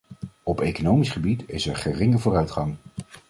[0.43, 2.75] Op economisch gebied is er geringe vooruitgang.